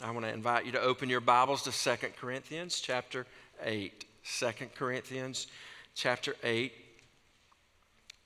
[0.00, 3.26] I want to invite you to open your Bibles to 2 Corinthians chapter
[3.64, 4.04] 8.
[4.38, 5.48] 2 Corinthians
[5.96, 6.72] chapter 8.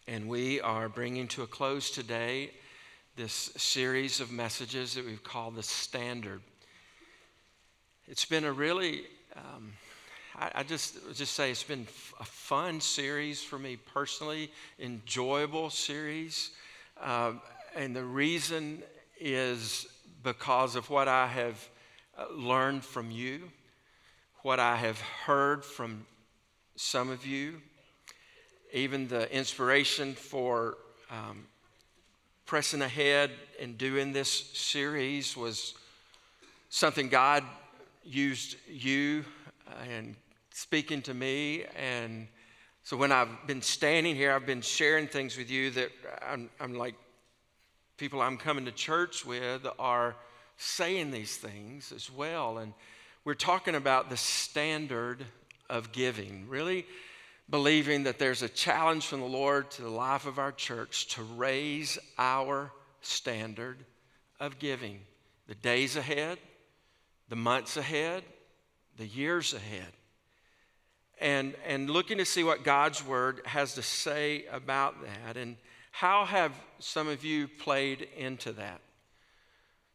[0.06, 2.50] And we are bringing to a close today
[3.16, 6.42] this series of messages that we've called the Standard.
[8.06, 9.04] It's been a really,
[9.34, 9.72] um,
[10.36, 11.86] I, I, just just say it's been
[12.20, 16.50] a fun series for me personally, enjoyable series.
[17.00, 17.32] Uh,
[17.74, 18.82] and the reason
[19.18, 19.86] is
[20.22, 21.68] because of what I have
[22.16, 23.50] uh, learned from you,
[24.42, 26.06] what I have heard from
[26.76, 27.60] some of you,
[28.72, 30.78] even the inspiration for
[31.10, 31.46] um,
[32.46, 33.30] pressing ahead
[33.60, 35.74] and doing this series was
[36.68, 37.44] something God
[38.04, 39.24] used you
[39.88, 40.16] and
[40.50, 41.64] speaking to me.
[41.78, 42.28] And
[42.82, 45.90] so when I've been standing here, I've been sharing things with you that
[46.26, 46.94] I'm, I'm like,
[48.02, 50.16] people I'm coming to church with are
[50.56, 52.58] saying these things as well.
[52.58, 52.74] And
[53.24, 55.24] we're talking about the standard
[55.70, 56.84] of giving, really
[57.48, 61.22] believing that there's a challenge from the Lord to the life of our church to
[61.22, 63.78] raise our standard
[64.40, 64.98] of giving.
[65.46, 66.38] The days ahead,
[67.28, 68.24] the months ahead,
[68.98, 69.92] the years ahead.
[71.20, 75.36] And, and looking to see what God's word has to say about that.
[75.36, 75.56] And
[75.92, 78.80] how have some of you played into that?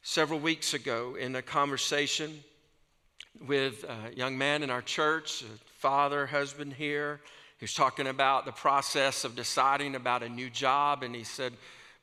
[0.04, 2.44] Several weeks ago, in a conversation
[3.46, 5.44] with a young man in our church,
[5.80, 7.20] father, husband here,
[7.58, 11.54] he was talking about the process of deciding about a new job, and he said,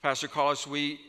[0.03, 1.01] Pastor Carlos, we,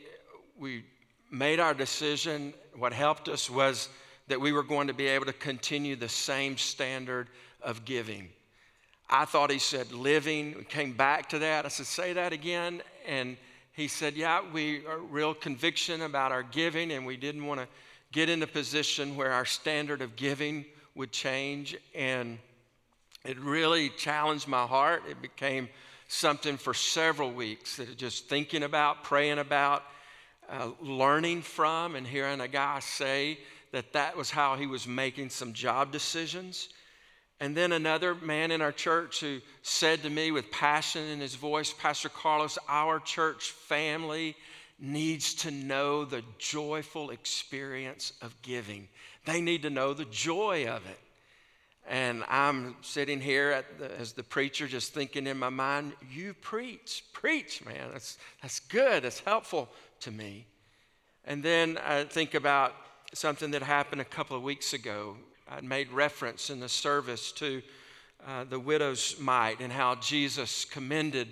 [0.58, 0.84] we
[1.30, 2.54] made our decision.
[2.76, 3.88] What helped us was
[4.28, 7.28] that we were going to be able to continue the same standard
[7.60, 8.28] of giving.
[9.08, 10.54] I thought he said living.
[10.58, 11.64] We came back to that.
[11.64, 12.82] I said, say that again.
[13.06, 13.36] And
[13.72, 17.68] he said, yeah, we are real conviction about our giving, and we didn't want to
[18.12, 21.76] get in a position where our standard of giving would change.
[21.94, 22.38] And
[23.24, 25.02] it really challenged my heart.
[25.08, 25.68] It became
[26.08, 29.82] something for several weeks that just thinking about, praying about,
[30.48, 33.38] uh, learning from, and hearing a guy say
[33.72, 36.70] that that was how he was making some job decisions.
[37.38, 41.34] And then another man in our church who said to me with passion in his
[41.34, 44.36] voice, Pastor Carlos, our church family
[44.78, 48.88] needs to know the joyful experience of giving.
[49.26, 50.98] They need to know the joy of it.
[51.88, 57.04] And I'm sitting here the, as the preacher, just thinking in my mind, you preach,
[57.12, 57.90] preach, man.
[57.92, 59.68] That's, that's good, that's helpful
[60.00, 60.46] to me.
[61.24, 62.74] And then I think about
[63.14, 65.16] something that happened a couple of weeks ago.
[65.48, 67.62] I made reference in the service to
[68.26, 71.28] uh, the widow's mite and how Jesus commended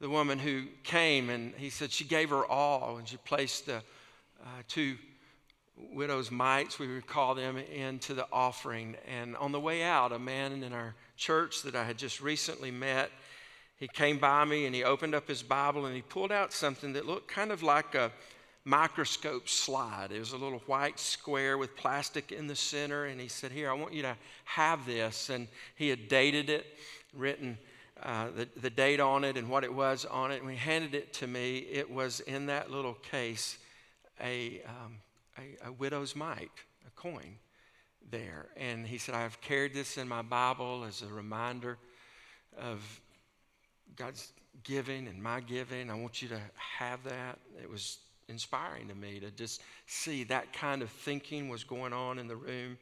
[0.00, 3.76] the woman who came and he said she gave her all and she placed the
[3.76, 4.96] uh, two
[5.92, 8.96] widow's mites, we would call them, into the offering.
[9.08, 12.70] And on the way out, a man in our church that I had just recently
[12.70, 13.10] met,
[13.76, 16.92] he came by me and he opened up his Bible and he pulled out something
[16.92, 18.12] that looked kind of like a
[18.64, 20.12] microscope slide.
[20.12, 23.06] It was a little white square with plastic in the center.
[23.06, 25.30] And he said, Here, I want you to have this.
[25.30, 26.66] And he had dated it,
[27.12, 27.58] written
[28.02, 30.42] uh, the, the date on it and what it was on it.
[30.42, 31.58] And he handed it to me.
[31.58, 33.58] It was in that little case
[34.20, 34.98] a, um,
[35.38, 36.50] a, a widow's mite,
[36.86, 37.36] a coin
[38.10, 38.46] there.
[38.56, 41.78] And he said, I've carried this in my Bible as a reminder
[42.58, 43.00] of
[43.96, 44.32] God's
[44.64, 45.90] giving and my giving.
[45.90, 46.40] I want you to
[46.78, 47.38] have that.
[47.60, 47.98] It was
[48.32, 52.34] inspiring to me to just see that kind of thinking was going on in the
[52.34, 52.76] room.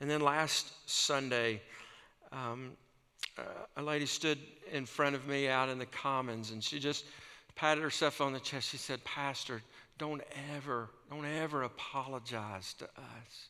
[0.00, 1.60] And then last Sunday,
[2.32, 2.72] um,
[3.36, 3.42] uh,
[3.76, 4.38] a lady stood
[4.72, 7.04] in front of me out in the commons and she just
[7.54, 8.70] patted herself on the chest.
[8.70, 9.60] She said, Pastor,
[9.98, 10.22] don't
[10.56, 13.48] ever, don't ever apologize to us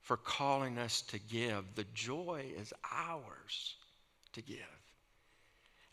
[0.00, 1.64] for calling us to give.
[1.74, 3.76] The joy is ours
[4.32, 4.81] to give.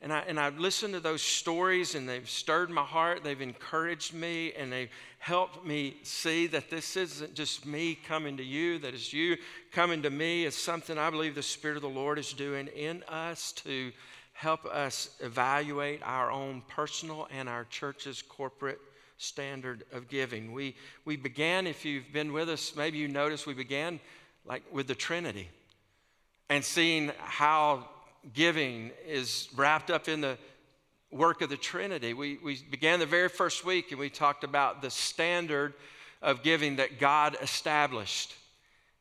[0.02, 4.14] And, I, and I've listened to those stories and they've stirred my heart, they've encouraged
[4.14, 8.94] me, and they've helped me see that this isn't just me coming to you, that
[8.94, 9.36] it's you
[9.74, 10.46] coming to me.
[10.46, 13.92] It's something I believe the Spirit of the Lord is doing in us to
[14.31, 18.80] help us evaluate our own personal and our church's corporate
[19.18, 20.54] standard of giving.
[20.54, 24.00] We, we began, if you've been with us, maybe you noticed we began
[24.45, 25.50] like with the Trinity
[26.50, 27.90] and seeing how
[28.33, 30.38] giving is wrapped up in the
[31.12, 32.13] work of the Trinity.
[32.13, 35.74] We, we began the very first week and we talked about the standard
[36.21, 38.36] of giving that God established.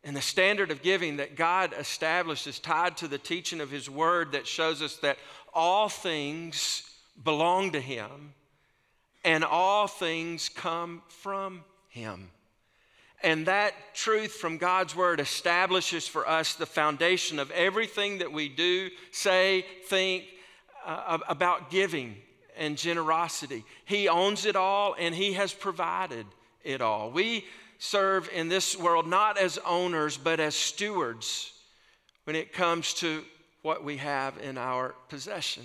[0.05, 3.91] And the standard of giving that God established is tied to the teaching of His
[3.91, 5.19] Word that shows us that
[5.53, 6.89] all things
[7.23, 8.35] belong to Him
[9.25, 12.31] and all things come from Him.
[13.23, 18.49] And that truth from God's word establishes for us the foundation of everything that we
[18.49, 20.25] do, say, think
[20.87, 22.17] uh, about giving
[22.57, 23.65] and generosity.
[23.85, 26.27] He owns it all and He has provided
[26.63, 27.11] it all.
[27.11, 27.45] We
[27.79, 31.53] serve in this world not as owners, but as stewards
[32.25, 33.25] when it comes to
[33.63, 35.65] what we have in our possession.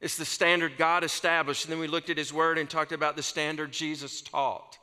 [0.00, 1.64] It's the standard God established.
[1.64, 4.78] And then we looked at His Word and talked about the standard Jesus taught.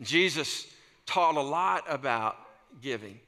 [0.00, 0.66] Jesus
[1.06, 2.36] taught a lot about
[2.80, 3.18] giving.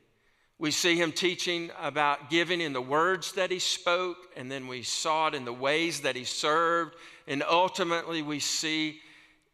[0.58, 4.82] We see him teaching about giving in the words that he spoke, and then we
[4.82, 6.96] saw it in the ways that he served,
[7.26, 9.00] and ultimately we see,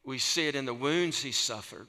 [0.04, 1.88] we see it in the wounds he suffered.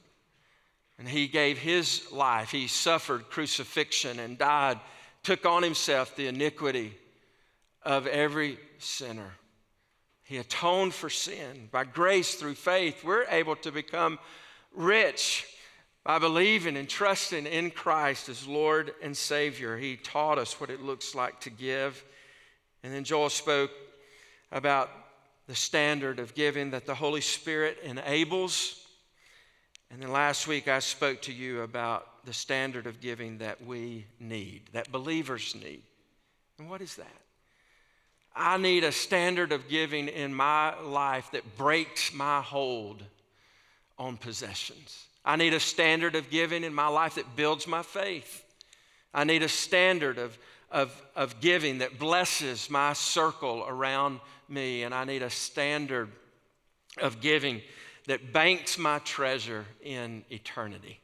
[0.98, 2.50] And he gave his life.
[2.50, 4.80] He suffered crucifixion and died,
[5.22, 6.96] took on himself the iniquity
[7.82, 9.32] of every sinner.
[10.24, 11.68] He atoned for sin.
[11.70, 14.18] By grace through faith, we're able to become
[14.72, 15.46] rich
[16.04, 19.76] by believing and trusting in Christ as Lord and Savior.
[19.78, 22.04] He taught us what it looks like to give.
[22.82, 23.70] And then Joel spoke
[24.52, 24.90] about
[25.46, 28.86] the standard of giving that the Holy Spirit enables.
[29.90, 34.04] And then last week I spoke to you about the standard of giving that we
[34.20, 35.82] need, that believers need.
[36.58, 37.06] And what is that?
[38.36, 43.02] I need a standard of giving in my life that breaks my hold
[43.98, 45.06] on possessions.
[45.24, 48.44] I need a standard of giving in my life that builds my faith.
[49.14, 50.36] I need a standard of,
[50.70, 54.82] of, of giving that blesses my circle around me.
[54.82, 56.10] And I need a standard
[56.98, 57.62] of giving
[58.06, 61.00] that banks my treasure in eternity.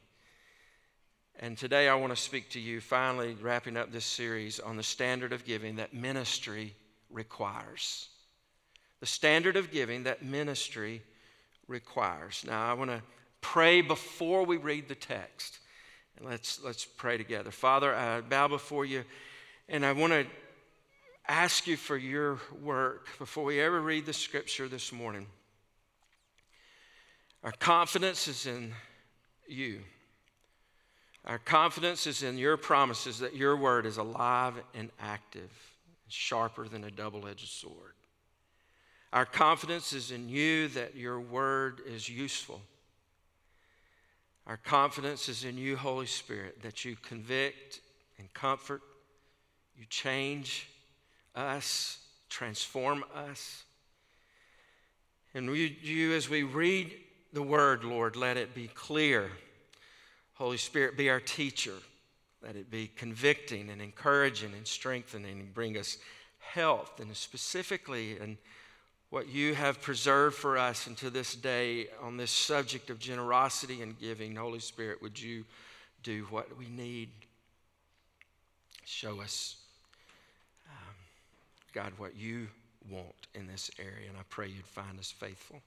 [1.39, 4.83] And today I want to speak to you, finally wrapping up this series on the
[4.83, 6.75] standard of giving that ministry
[7.09, 8.09] requires.
[8.99, 11.01] The standard of giving that ministry
[11.67, 12.43] requires.
[12.45, 13.01] Now, I want to
[13.41, 15.59] pray before we read the text.
[16.17, 17.51] And let's, let's pray together.
[17.51, 19.03] Father, I bow before you,
[19.67, 20.25] and I want to
[21.27, 25.27] ask you for your work before we ever read the scripture this morning.
[27.43, 28.73] Our confidence is in
[29.47, 29.81] you.
[31.25, 35.51] Our confidence is in your promises that your word is alive and active,
[36.07, 37.93] sharper than a double edged sword.
[39.13, 42.61] Our confidence is in you that your word is useful
[44.47, 47.81] our confidence is in you, Holy Spirit, that you convict
[48.17, 48.81] and comfort,
[49.77, 50.67] you change
[51.35, 51.99] us,
[52.29, 53.63] transform us.
[55.33, 56.93] And we, you, as we read
[57.33, 59.29] the word, Lord, let it be clear.
[60.33, 61.75] Holy Spirit, be our teacher.
[62.43, 65.97] Let it be convicting and encouraging and strengthening and bring us
[66.39, 68.37] health and specifically and
[69.11, 73.99] what you have preserved for us until this day on this subject of generosity and
[73.99, 74.37] giving.
[74.37, 75.43] Holy Spirit, would you
[76.01, 77.09] do what we need?
[78.85, 79.57] Show us,
[80.65, 80.95] um,
[81.73, 82.47] God, what you
[82.89, 84.07] want in this area.
[84.07, 85.61] And I pray you'd find us faithful.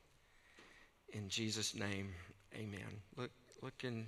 [1.13, 2.09] In Jesus' name,
[2.55, 2.81] amen.
[3.15, 3.31] Look,
[3.61, 4.07] look in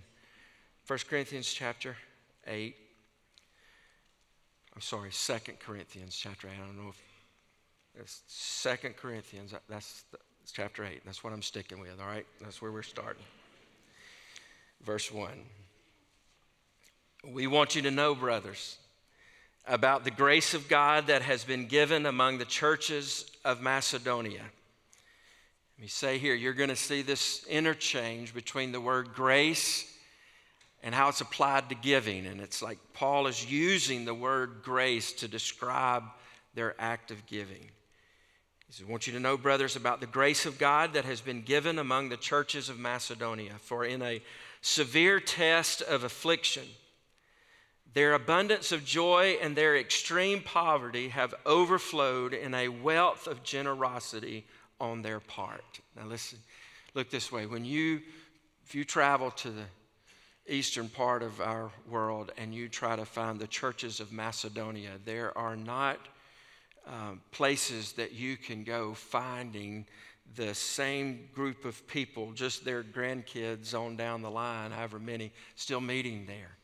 [0.86, 1.94] 1 Corinthians chapter
[2.46, 2.74] 8.
[4.74, 6.52] I'm sorry, 2 Corinthians chapter 8.
[6.54, 7.02] I don't know if
[7.98, 9.52] it's Second Corinthians.
[9.52, 10.04] Uh, that's,
[10.40, 11.02] that's chapter 8.
[11.04, 12.26] That's what I'm sticking with, all right?
[12.40, 13.22] That's where we're starting.
[14.84, 15.30] Verse 1.
[17.32, 18.78] We want you to know, brothers,
[19.66, 24.42] about the grace of God that has been given among the churches of Macedonia.
[25.78, 29.92] Let me say here, you're going to see this interchange between the word grace
[30.82, 32.26] and how it's applied to giving.
[32.26, 36.04] And it's like Paul is using the word grace to describe
[36.54, 37.70] their act of giving.
[38.66, 41.20] He says, I want you to know, brothers, about the grace of God that has
[41.20, 43.52] been given among the churches of Macedonia.
[43.60, 44.20] For in a
[44.60, 46.64] severe test of affliction,
[47.94, 54.44] their abundance of joy and their extreme poverty have overflowed in a wealth of generosity
[54.80, 55.80] on their part.
[55.96, 56.38] Now, listen,
[56.94, 57.46] look this way.
[57.46, 58.02] When you,
[58.66, 59.64] if you travel to the
[60.48, 65.36] eastern part of our world and you try to find the churches of Macedonia, there
[65.38, 65.98] are not
[66.86, 69.86] um, places that you can go finding
[70.34, 75.80] the same group of people, just their grandkids on down the line, however many, still
[75.80, 76.56] meeting there.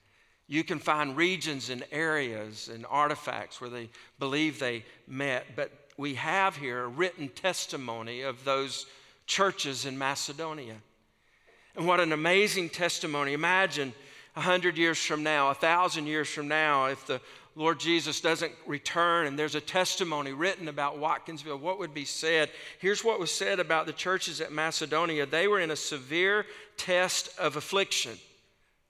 [0.49, 3.89] You can find regions and areas and artifacts where they
[4.19, 8.87] believe they met, but we have here a written testimony of those
[9.27, 10.77] churches in Macedonia.
[11.77, 13.33] And what an amazing testimony.
[13.33, 13.95] Imagine
[14.37, 17.21] a hundred years from now, a thousand years from now, if the
[17.55, 22.51] Lord Jesus doesn't return and there's a testimony written about Watkinsville, what would be said?
[22.79, 27.39] Here's what was said about the churches at Macedonia they were in a severe test
[27.39, 28.17] of affliction.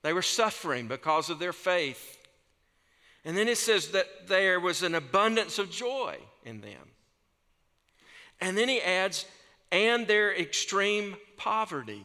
[0.03, 2.19] They were suffering because of their faith.
[3.25, 6.91] And then it says that there was an abundance of joy in them.
[8.41, 9.25] And then he adds,
[9.71, 12.05] and their extreme poverty.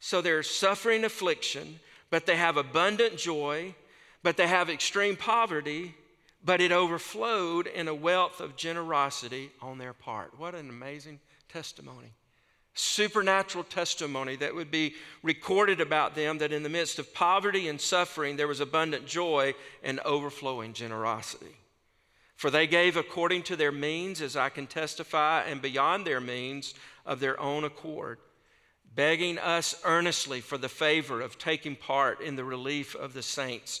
[0.00, 1.80] So they're suffering affliction,
[2.10, 3.74] but they have abundant joy,
[4.22, 5.94] but they have extreme poverty,
[6.44, 10.38] but it overflowed in a wealth of generosity on their part.
[10.38, 12.12] What an amazing testimony
[12.78, 17.80] supernatural testimony that would be recorded about them that in the midst of poverty and
[17.80, 21.56] suffering, there was abundant joy and overflowing generosity.
[22.36, 26.74] For they gave according to their means, as I can testify, and beyond their means
[27.04, 28.18] of their own accord,
[28.94, 33.80] begging us earnestly for the favor of taking part in the relief of the saints.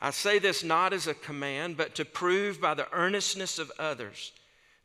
[0.00, 4.32] I say this not as a command, but to prove by the earnestness of others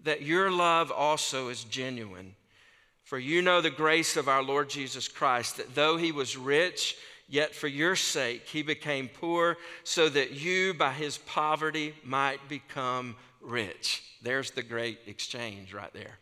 [0.03, 2.35] that your love also is genuine.
[3.03, 6.97] For you know the grace of our Lord Jesus Christ, that though he was rich,
[7.27, 13.15] yet for your sake he became poor, so that you by his poverty might become
[13.41, 14.03] rich.
[14.21, 16.17] There's the great exchange right there.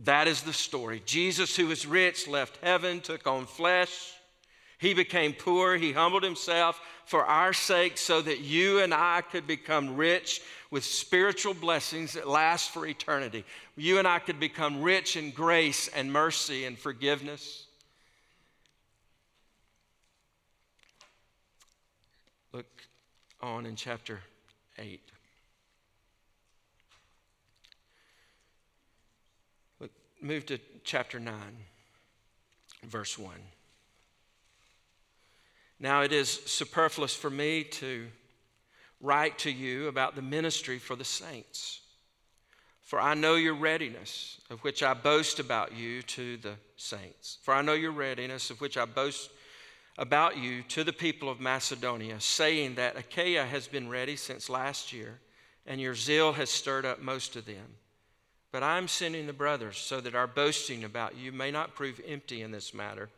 [0.00, 1.02] That is the story.
[1.04, 4.12] Jesus, who was rich, left heaven, took on flesh.
[4.78, 5.76] He became poor.
[5.76, 10.84] He humbled himself for our sake so that you and I could become rich with
[10.84, 13.44] spiritual blessings that last for eternity.
[13.76, 17.66] You and I could become rich in grace and mercy and forgiveness.
[22.52, 22.68] Look
[23.40, 24.20] on in chapter
[24.78, 25.00] 8.
[29.80, 29.90] Look,
[30.22, 31.34] move to chapter 9,
[32.84, 33.32] verse 1.
[35.82, 38.06] Now, it is superfluous for me to
[39.00, 41.80] write to you about the ministry for the saints.
[42.82, 47.38] For I know your readiness, of which I boast about you to the saints.
[47.42, 49.30] For I know your readiness, of which I boast
[49.96, 54.92] about you to the people of Macedonia, saying that Achaia has been ready since last
[54.92, 55.18] year,
[55.66, 57.76] and your zeal has stirred up most of them.
[58.52, 62.00] But I am sending the brothers so that our boasting about you may not prove
[62.06, 63.08] empty in this matter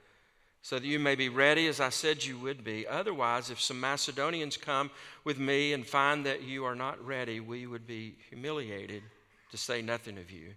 [0.62, 2.86] so that you may be ready as I said you would be.
[2.86, 4.90] Otherwise, if some Macedonians come
[5.24, 9.02] with me and find that you are not ready, we would be humiliated,
[9.50, 10.54] to say nothing of you,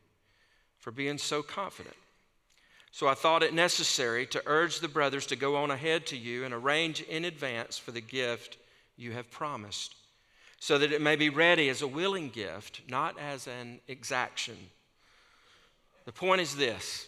[0.78, 1.96] for being so confident.
[2.92, 6.46] So I thought it necessary to urge the brothers to go on ahead to you
[6.46, 8.58] and arrange in advance for the gift
[8.96, 9.96] you have promised,
[10.60, 14.56] so that it may be ready as a willing gift, not as an exaction.
[16.06, 17.08] The point is this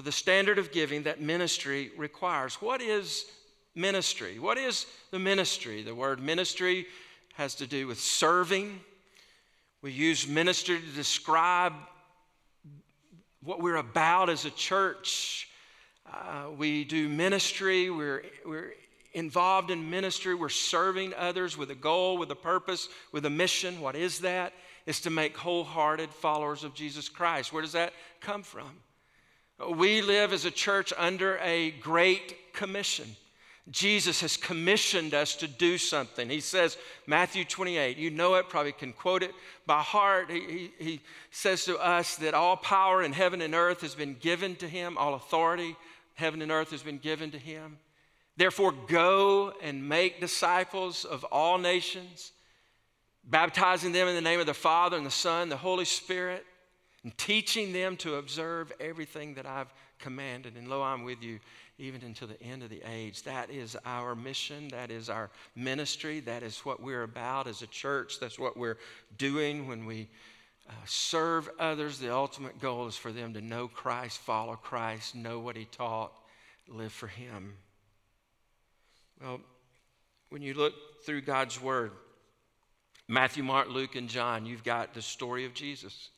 [0.00, 2.54] So, the standard of giving that ministry requires.
[2.54, 3.26] What is
[3.74, 4.38] ministry?
[4.38, 5.82] What is the ministry?
[5.82, 6.86] The word ministry
[7.34, 8.80] has to do with serving.
[9.82, 11.74] We use ministry to describe
[13.42, 15.50] what we're about as a church.
[16.10, 18.72] Uh, we do ministry, we're, we're
[19.12, 23.82] involved in ministry, we're serving others with a goal, with a purpose, with a mission.
[23.82, 24.54] What is that?
[24.86, 27.52] It's to make wholehearted followers of Jesus Christ.
[27.52, 27.92] Where does that
[28.22, 28.80] come from?
[29.68, 33.16] We live as a church under a great commission.
[33.70, 36.28] Jesus has commissioned us to do something.
[36.28, 39.32] He says, Matthew 28, you know it, probably can quote it
[39.66, 40.30] by heart.
[40.30, 41.00] He, he, he,
[41.30, 44.98] says to us that all power in heaven and earth has been given to him,
[44.98, 45.76] all authority,
[46.14, 47.78] heaven and earth has been given to him.
[48.36, 52.32] Therefore, go and make disciples of all nations,
[53.22, 56.44] baptizing them in the name of the Father and the Son, and the Holy Spirit
[57.02, 60.56] and teaching them to observe everything that I've commanded.
[60.56, 61.38] And lo, I'm with you
[61.78, 63.22] even until the end of the age.
[63.22, 64.68] That is our mission.
[64.68, 66.20] That is our ministry.
[66.20, 68.20] That is what we're about as a church.
[68.20, 68.78] That's what we're
[69.16, 70.08] doing when we
[70.68, 71.98] uh, serve others.
[71.98, 76.12] The ultimate goal is for them to know Christ, follow Christ, know what He taught,
[76.68, 77.54] live for Him.
[79.22, 79.40] Well,
[80.28, 81.92] when you look through God's Word,
[83.08, 86.10] Matthew, Mark, Luke, and John, you've got the story of Jesus.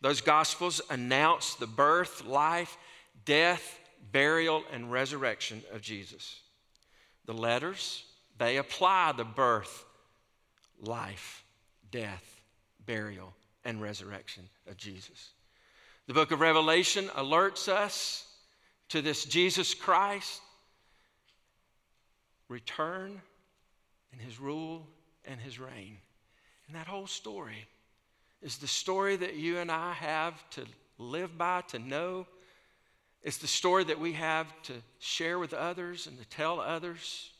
[0.00, 2.76] Those Gospels announce the birth, life,
[3.24, 3.78] death,
[4.12, 6.40] burial, and resurrection of Jesus.
[7.24, 8.04] The letters,
[8.38, 9.84] they apply the birth,
[10.80, 11.44] life,
[11.90, 12.40] death,
[12.84, 13.34] burial,
[13.64, 15.30] and resurrection of Jesus.
[16.06, 18.26] The book of Revelation alerts us
[18.90, 20.40] to this Jesus Christ
[22.48, 23.20] return
[24.12, 24.86] and his rule
[25.24, 25.98] and his reign.
[26.68, 27.66] And that whole story
[28.46, 30.64] is the story that you and I have to
[30.98, 32.28] live by, to know.
[33.24, 37.30] It's the story that we have to share with others and to tell others.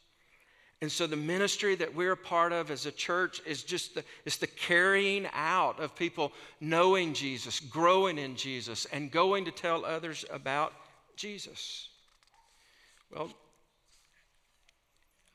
[0.83, 4.03] And so the ministry that we're a part of as a church is just the,
[4.25, 9.85] it's the carrying out of people knowing Jesus, growing in Jesus, and going to tell
[9.85, 10.73] others about
[11.15, 11.89] Jesus.
[13.15, 13.31] Well,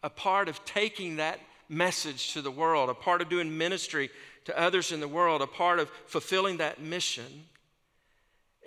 [0.03, 4.09] a part of taking that message to the world, a part of doing ministry
[4.45, 7.45] to others in the world, a part of fulfilling that mission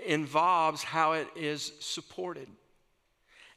[0.06, 2.48] involves how it is supported.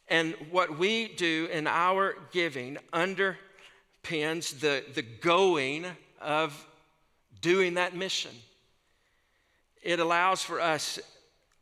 [0.08, 5.86] And what we do in our giving underpins the, the going
[6.22, 6.66] of
[7.42, 8.32] doing that mission.
[9.82, 11.00] It allows for us,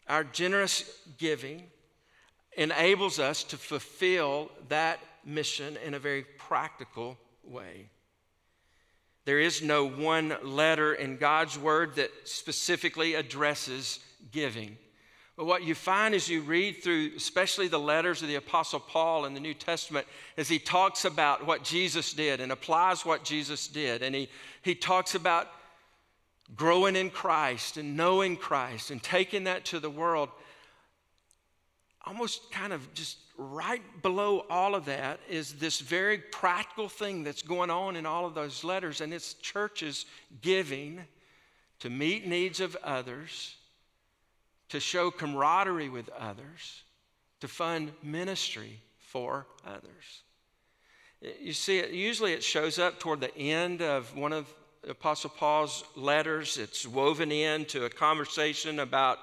[0.07, 1.63] our generous giving
[2.55, 7.89] enables us to fulfill that mission in a very practical way.
[9.25, 14.00] There is no one letter in God's word that specifically addresses
[14.32, 14.77] giving.
[15.36, 19.25] But what you find as you read through, especially the letters of the Apostle Paul
[19.25, 23.67] in the New Testament, is he talks about what Jesus did and applies what Jesus
[23.67, 24.01] did.
[24.01, 24.29] And he,
[24.62, 25.48] he talks about
[26.55, 30.29] growing in Christ and knowing Christ and taking that to the world.
[32.05, 37.42] Almost kind of just right below all of that is this very practical thing that's
[37.42, 40.06] going on in all of those letters, and it's churches
[40.42, 41.01] giving
[41.80, 43.56] to meet needs of others
[44.69, 46.84] to show camaraderie with others,
[47.41, 50.24] to fund ministry for others.
[51.39, 54.52] You see, it, usually it shows up toward the end of one of
[54.88, 56.58] Apostle Paul's letters.
[56.58, 59.19] It's woven into a conversation about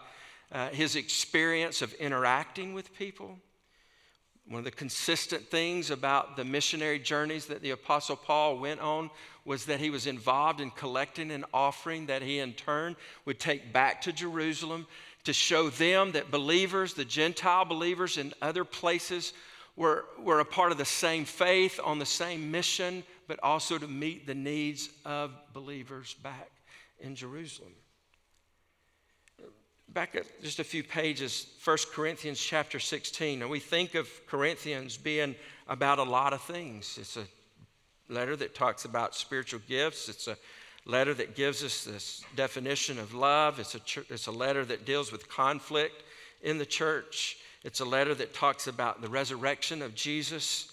[0.51, 3.39] uh, his experience of interacting with people.
[4.53, 9.09] One of the consistent things about the missionary journeys that the Apostle Paul went on
[9.47, 13.73] was that he was involved in collecting an offering that he in turn would take
[13.73, 14.87] back to Jerusalem
[15.25, 19.33] to show them that believers, the Gentile believers in other places,
[19.75, 23.89] were, were a part of the same faith, on the same mission, but also to
[23.89, 26.51] meet the needs of believers back
[27.01, 27.73] in Jerusalem.
[29.93, 33.43] Back at just a few pages, 1 Corinthians chapter 16.
[33.43, 35.35] and we think of Corinthians being
[35.69, 36.97] about a lot of things.
[36.99, 37.27] It's a
[38.09, 40.39] letter that talks about spiritual gifts, it's a
[40.87, 43.61] letter that gives us this definition of love.
[43.61, 46.03] It's a, it's a letter that deals with conflict
[46.41, 47.37] in the church.
[47.63, 50.73] It's a letter that talks about the resurrection of Jesus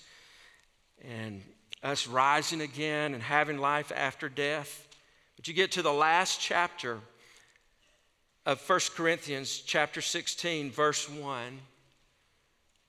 [1.04, 1.44] and
[1.84, 4.88] us rising again and having life after death.
[5.36, 7.00] But you get to the last chapter
[8.46, 11.60] of 1 Corinthians, chapter 16, verse 1.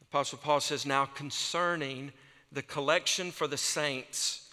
[0.03, 2.13] Apostle Paul says, Now concerning
[2.53, 4.49] the collection for the saints,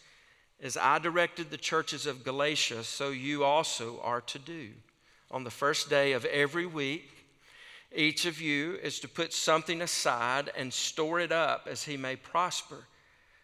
[0.62, 4.70] as I directed the churches of Galatia, so you also are to do.
[5.30, 7.10] On the first day of every week,
[7.96, 12.16] each of you is to put something aside and store it up as he may
[12.16, 12.86] prosper,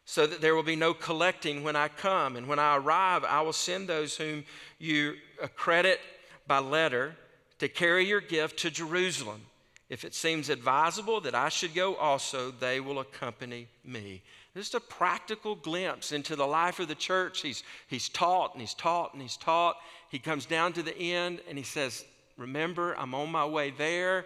[0.06, 2.36] so that there will be no collecting when I come.
[2.36, 4.44] And when I arrive, I will send those whom
[4.80, 6.00] you accredit
[6.46, 7.16] by letter
[7.63, 9.41] to carry your gift to Jerusalem.
[9.88, 14.21] If it seems advisable that I should go also, they will accompany me.
[14.54, 17.39] Just a practical glimpse into the life of the church.
[17.39, 19.78] He's, he's taught and he's taught and he's taught.
[20.10, 22.04] He comes down to the end and he says,
[22.38, 24.26] Remember, I'm on my way there.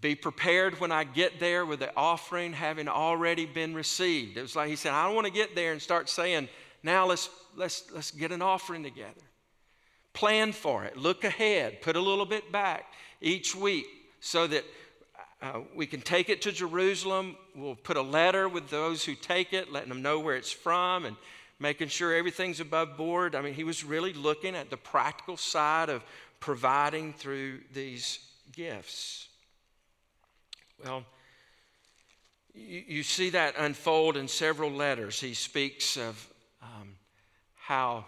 [0.00, 4.38] Be prepared when I get there with the offering having already been received.
[4.38, 6.48] It was like he said, I don't want to get there and start saying,
[6.82, 9.20] now let's, let's, let's get an offering together.
[10.12, 10.96] Plan for it.
[10.96, 11.80] Look ahead.
[11.82, 12.84] Put a little bit back
[13.20, 13.86] each week
[14.20, 14.64] so that
[15.40, 17.36] uh, we can take it to Jerusalem.
[17.56, 21.04] We'll put a letter with those who take it, letting them know where it's from
[21.04, 21.16] and
[21.58, 23.34] making sure everything's above board.
[23.34, 26.04] I mean, he was really looking at the practical side of
[26.40, 28.18] providing through these
[28.52, 29.28] gifts.
[30.84, 31.04] Well,
[32.54, 35.20] you, see that unfold in several letters.
[35.20, 36.28] He speaks of
[36.62, 36.96] um,
[37.54, 38.04] how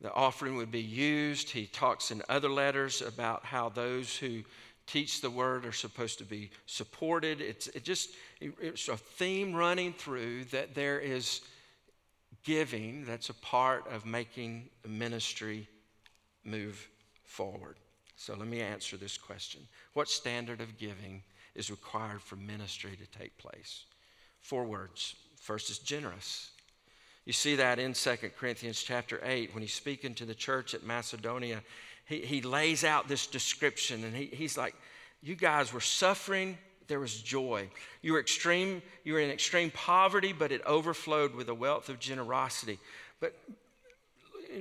[0.00, 1.50] the offering would be used.
[1.50, 4.42] He talks in other letters about how those who
[4.86, 7.40] teach the word are supposed to be supported.
[7.40, 11.40] It's it just it's a theme running through that there is
[12.44, 15.68] giving that's a part of making the ministry
[16.44, 16.88] move
[17.24, 17.76] forward.
[18.16, 19.62] So let me answer this question
[19.94, 21.22] What standard of giving
[21.54, 23.84] is required for ministry to take place?
[24.40, 25.16] Four words.
[25.36, 26.50] First is generous.
[27.26, 30.84] You see that in 2 Corinthians chapter 8 when he's speaking to the church at
[30.84, 31.62] Macedonia.
[32.04, 34.74] He, he lays out this description and he, he's like,
[35.22, 37.68] You guys were suffering, there was joy.
[38.00, 41.98] You were extreme, you were in extreme poverty, but it overflowed with a wealth of
[41.98, 42.78] generosity.
[43.18, 43.34] But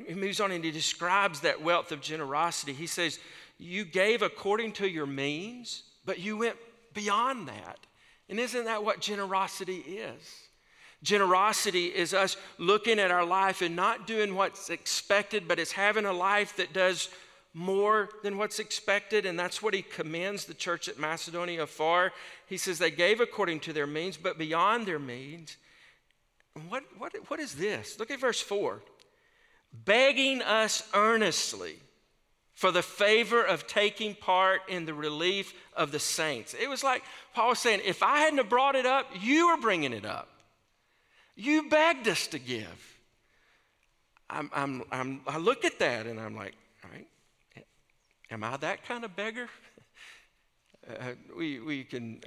[0.07, 2.73] he moves on and he describes that wealth of generosity.
[2.73, 3.19] He says,
[3.59, 6.57] You gave according to your means, but you went
[6.95, 7.77] beyond that.
[8.27, 10.44] And isn't that what generosity is?
[11.05, 16.05] Generosity is us looking at our life and not doing what's expected, but it's having
[16.05, 17.09] a life that does
[17.53, 19.23] more than what's expected.
[19.27, 22.11] And that's what he commends the church at Macedonia for.
[22.47, 25.57] He says they gave according to their means, but beyond their means.
[26.69, 27.99] What, what, what is this?
[27.99, 28.81] Look at verse 4
[29.83, 31.75] begging us earnestly
[32.53, 36.55] for the favor of taking part in the relief of the saints.
[36.59, 39.57] It was like Paul was saying, if I hadn't have brought it up, you were
[39.57, 40.29] bringing it up.
[41.35, 42.95] You begged us to give.
[44.29, 47.07] I'm, I'm, I'm, i look at that and I'm like, all right,
[48.31, 49.47] am I that kind of beggar?
[50.87, 52.21] Uh, we, we can,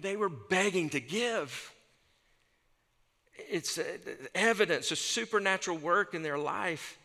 [0.00, 1.72] they were begging to give.
[3.48, 3.84] It's uh,
[4.34, 6.98] evidence of supernatural work in their life.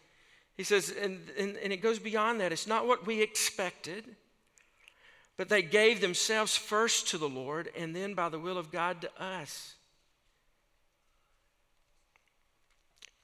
[0.58, 2.52] He says, and, and, and it goes beyond that.
[2.52, 4.16] It's not what we expected,
[5.38, 9.02] but they gave themselves first to the Lord and then by the will of God
[9.02, 9.75] to us.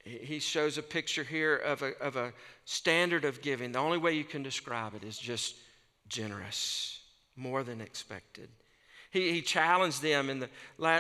[0.04, 2.34] He shows a picture here of a, of a
[2.66, 3.72] standard of giving.
[3.72, 5.56] The only way you can describe it is just
[6.08, 7.00] generous,
[7.36, 8.50] more than expected.
[9.12, 10.50] He, he challenged them in the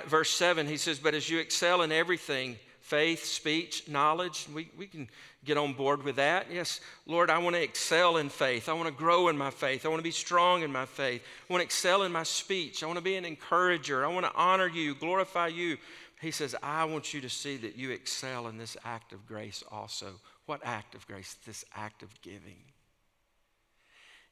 [0.08, 0.68] verse 7.
[0.68, 5.08] He says, But as you excel in everything, faith, speech, knowledge, we, we can
[5.46, 6.48] get on board with that.
[6.52, 8.68] Yes, Lord, I want to excel in faith.
[8.68, 9.86] I want to grow in my faith.
[9.86, 11.24] I want to be strong in my faith.
[11.50, 12.84] I want to excel in my speech.
[12.84, 14.06] I want to be an encourager.
[14.06, 15.78] I want to honor you, glorify you.
[16.21, 19.63] He says, I want you to see that you excel in this act of grace
[19.71, 20.19] also.
[20.45, 21.36] What act of grace?
[21.47, 22.60] This act of giving.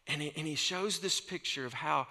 [0.06, 2.06] And he, and he shows this picture of how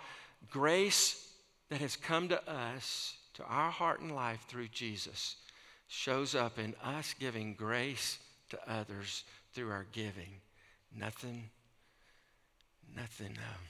[0.50, 1.30] grace
[1.68, 5.36] that has come to us, to our heart and life through Jesus,
[5.86, 8.18] shows up in us giving grace
[8.50, 10.40] to others through our giving.
[10.92, 11.50] Nothing,
[12.96, 13.30] nothing.
[13.30, 13.62] Um,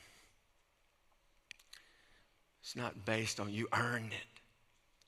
[2.62, 4.40] it's not based on you earned it,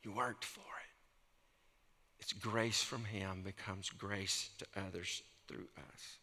[0.03, 0.70] you worked for it.
[2.21, 6.17] It's grace from Him becomes grace to others through us.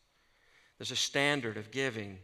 [0.77, 2.19] There's a standard of giving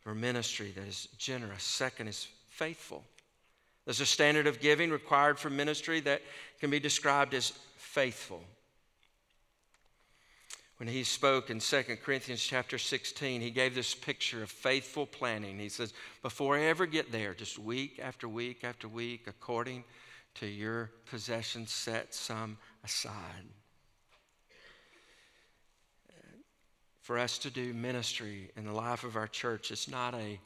[0.00, 1.62] for ministry that is generous.
[1.62, 3.04] Second is faithful.
[3.84, 6.22] There's a standard of giving required for ministry that
[6.60, 8.42] can be described as faithful.
[10.78, 15.58] When he spoke in 2 Corinthians chapter 16, he gave this picture of faithful planning.
[15.58, 19.84] He says, Before I ever get there, just week after week after week, according
[20.34, 23.48] to your possession, set some aside.
[27.00, 30.38] For us to do ministry in the life of our church, it's not a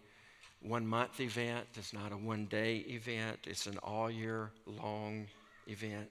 [0.62, 5.26] one month event, it's not a one day event, it's an all year long
[5.66, 6.08] event.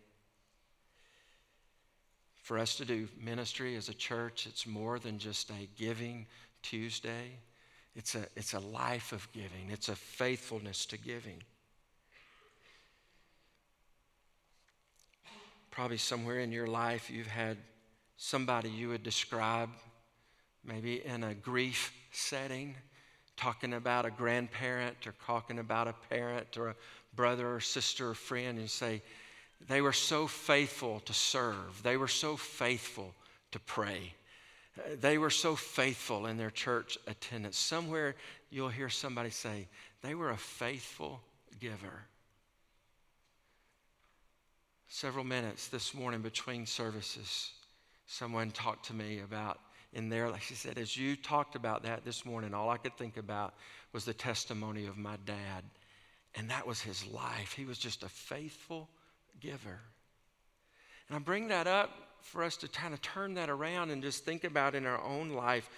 [2.43, 6.27] For us to do ministry as a church, it's more than just a giving
[6.61, 7.39] Tuesday.
[7.95, 11.41] It's a, it's a life of giving, it's a faithfulness to giving.
[15.73, 17.57] Probably somewhere in your life you've had
[18.15, 19.71] somebody you would describe
[20.63, 22.75] maybe in a grief setting,
[23.37, 26.75] talking about a grandparent or talking about a parent or a
[27.15, 29.01] brother or sister or friend, and say,
[29.67, 33.15] they were so faithful to serve, they were so faithful
[33.51, 34.13] to pray.
[35.01, 37.57] They were so faithful in their church attendance.
[37.57, 38.13] Somewhere
[38.51, 39.67] you'll hear somebody say,
[40.03, 41.19] they were a faithful
[41.59, 42.05] giver
[44.93, 47.49] several minutes this morning between services,
[48.05, 49.59] someone talked to me about
[49.93, 52.95] in there, like she said, as you talked about that this morning, all I could
[52.95, 53.55] think about
[53.91, 55.63] was the testimony of my dad.
[56.35, 57.53] And that was his life.
[57.53, 58.87] He was just a faithful
[59.39, 59.79] giver.
[61.09, 61.89] And I bring that up
[62.21, 65.31] for us to kind of turn that around and just think about in our own
[65.31, 65.71] life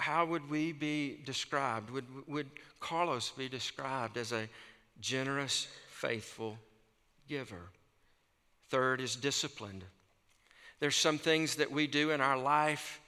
[0.00, 1.90] how would we be described?
[1.90, 2.50] Would, would
[2.80, 4.48] Carlos be described as a
[5.00, 6.58] generous, faithful
[7.28, 7.70] giver?
[8.68, 9.84] Third is disciplined.
[10.80, 13.00] There's some things that we do in our life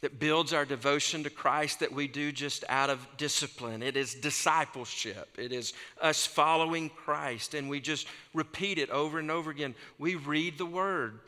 [0.00, 3.82] that builds our devotion to Christ that we do just out of discipline.
[3.82, 5.28] It is discipleship.
[5.36, 9.74] It is us following Christ, and we just repeat it over and over again.
[9.98, 11.18] We read the Word.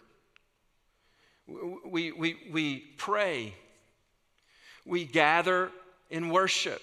[1.47, 3.55] We, we, we pray.
[4.87, 5.71] We gather
[6.09, 6.81] in worship.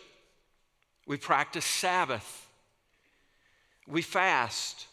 [1.07, 2.47] We practice Sabbath.
[3.87, 4.85] We fast.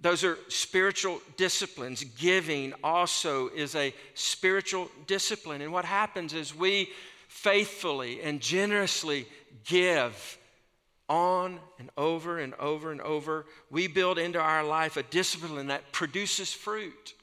[0.00, 2.04] Those are spiritual disciplines.
[2.04, 5.62] Giving also is a spiritual discipline.
[5.62, 6.90] And what happens is we
[7.28, 9.26] faithfully and generously
[9.64, 10.38] give
[11.08, 13.46] on and over and over and over.
[13.70, 17.14] We build into our life a discipline that produces fruit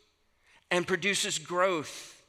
[0.72, 2.22] and produces growth.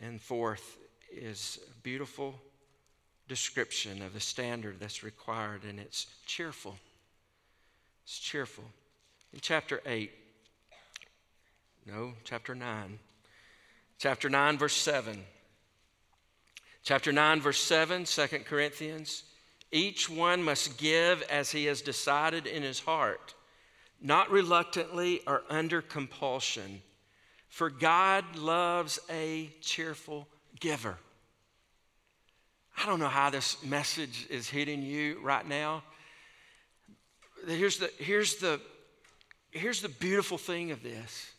[0.00, 0.78] And fourth
[1.12, 2.34] is a beautiful
[3.28, 6.76] description of the standard that's required, and it's cheerful.
[8.04, 8.64] It's cheerful.
[9.32, 10.10] In chapter 8,
[11.86, 12.98] no, chapter 9.
[13.98, 15.24] Chapter 9, verse 7.
[16.82, 19.24] Chapter 9, verse 7, 2 Corinthians.
[19.70, 23.34] Each one must give as he has decided in his heart,
[24.00, 26.82] not reluctantly or under compulsion,
[27.48, 30.28] for God loves a cheerful
[30.60, 30.98] giver.
[32.76, 35.82] I don't know how this message is hitting you right now.
[37.46, 38.60] Here's the, here's the,
[39.50, 41.30] here's the beautiful thing of this.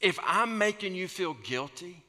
[0.00, 2.02] If I'm making you feel guilty,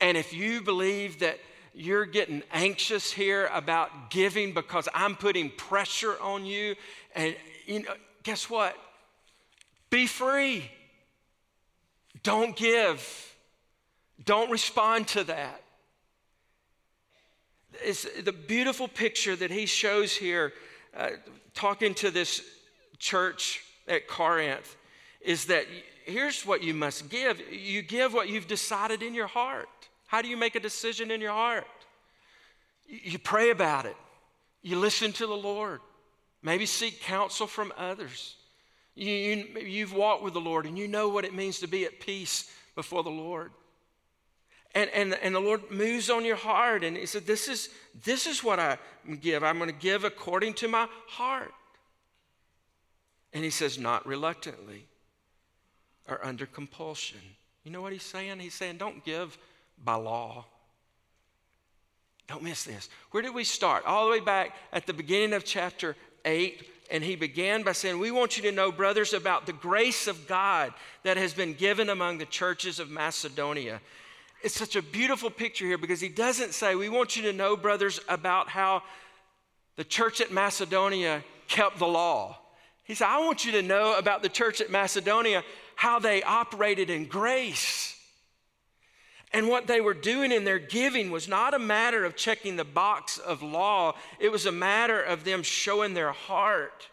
[0.00, 1.38] and if you believe that
[1.74, 6.74] you're getting anxious here about giving because I'm putting pressure on you,
[7.14, 8.76] and you know, guess what?
[9.90, 10.70] Be free.
[12.22, 13.34] Don't give.
[14.24, 15.62] Don't respond to that.
[17.84, 20.52] It's the beautiful picture that he shows here,
[20.96, 21.10] uh,
[21.54, 22.42] talking to this
[22.98, 24.76] church at Corinth,
[25.20, 25.66] is that
[26.04, 29.68] here's what you must give you give what you've decided in your heart.
[30.06, 31.66] How do you make a decision in your heart?
[32.86, 33.96] You pray about it,
[34.62, 35.80] you listen to the Lord,
[36.42, 38.36] maybe seek counsel from others.
[38.94, 41.86] You, you, you've walked with the Lord and you know what it means to be
[41.86, 43.50] at peace before the Lord.
[44.74, 46.82] And, and, and the Lord moves on your heart.
[46.84, 47.68] And He said, This is,
[48.04, 48.78] this is what I
[49.20, 49.44] give.
[49.44, 51.52] I'm going to give according to my heart.
[53.32, 54.86] And He says, Not reluctantly
[56.08, 57.20] or under compulsion.
[57.64, 58.38] You know what He's saying?
[58.40, 59.36] He's saying, Don't give
[59.82, 60.46] by law.
[62.28, 62.88] Don't miss this.
[63.10, 63.84] Where did we start?
[63.84, 66.68] All the way back at the beginning of chapter 8.
[66.90, 70.26] And he began by saying, We want you to know, brothers, about the grace of
[70.28, 70.72] God
[71.04, 73.80] that has been given among the churches of Macedonia
[74.42, 77.56] it's such a beautiful picture here because he doesn't say, We want you to know,
[77.56, 78.82] brothers, about how
[79.76, 82.38] the church at Macedonia kept the law.
[82.84, 85.44] He said, I want you to know about the church at Macedonia,
[85.76, 87.96] how they operated in grace.
[89.32, 92.64] And what they were doing in their giving was not a matter of checking the
[92.64, 96.88] box of law, it was a matter of them showing their heart.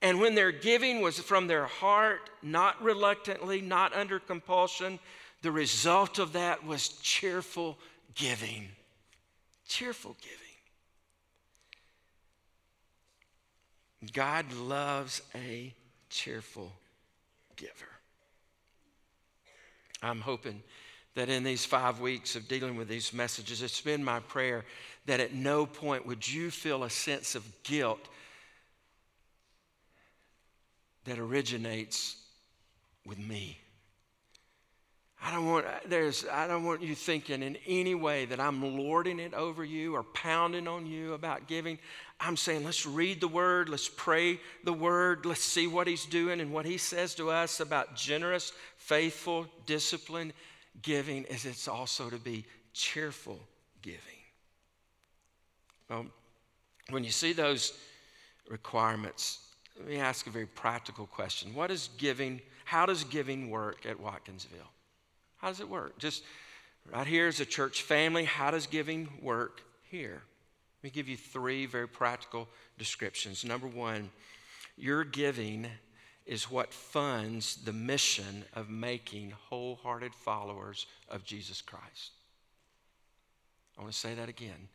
[0.00, 4.98] And when their giving was from their heart, not reluctantly, not under compulsion,
[5.42, 7.78] the result of that was cheerful
[8.14, 8.68] giving.
[9.68, 10.38] Cheerful giving.
[14.12, 15.74] God loves a
[16.08, 16.72] cheerful
[17.56, 17.72] giver.
[20.02, 20.62] I'm hoping
[21.14, 24.64] that in these five weeks of dealing with these messages, it's been my prayer
[25.06, 28.08] that at no point would you feel a sense of guilt
[31.04, 32.16] that originates
[33.04, 33.61] with me.
[35.24, 39.20] I don't want there's I don't want you thinking in any way that I'm lording
[39.20, 41.78] it over you or pounding on you about giving.
[42.18, 46.40] I'm saying let's read the word, let's pray the word, let's see what he's doing
[46.40, 50.32] and what he says to us about generous, faithful, disciplined
[50.82, 53.38] giving is it's also to be cheerful
[53.80, 54.00] giving.
[55.88, 56.06] Well,
[56.90, 57.74] when you see those
[58.48, 59.38] requirements,
[59.78, 61.54] let me ask a very practical question.
[61.54, 64.71] What is giving, how does giving work at Watkinsville?
[65.42, 65.98] How does it work?
[65.98, 66.22] Just
[66.90, 68.24] right here is a church family.
[68.24, 70.22] How does giving work here?
[70.78, 73.44] Let me give you three very practical descriptions.
[73.44, 74.10] Number one,
[74.76, 75.66] your giving
[76.26, 82.12] is what funds the mission of making wholehearted followers of Jesus Christ.
[83.76, 84.68] I want to say that again.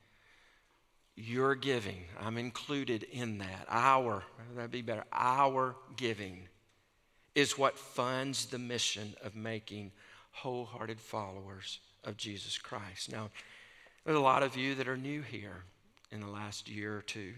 [1.15, 3.65] Your giving, I'm included in that.
[3.69, 4.21] Our,
[4.53, 5.06] that'd be better.
[5.13, 6.41] Our giving
[7.36, 9.93] is what funds the mission of making
[10.38, 13.12] wholehearted followers of Jesus Christ.
[13.12, 13.30] Now,
[14.06, 15.63] there's a lot of you that are new here
[16.12, 17.34] in the last year or two.